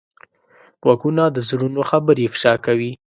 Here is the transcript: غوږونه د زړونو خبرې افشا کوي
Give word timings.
غوږونه 0.83 1.23
د 1.29 1.37
زړونو 1.49 1.81
خبرې 1.89 2.23
افشا 2.29 2.53
کوي 2.65 2.91